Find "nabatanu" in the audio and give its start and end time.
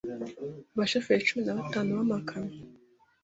1.43-1.89